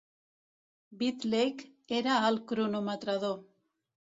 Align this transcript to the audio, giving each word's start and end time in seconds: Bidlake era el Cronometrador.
Bidlake 1.01 1.71
era 1.99 2.17
el 2.31 2.41
Cronometrador. 2.53 3.41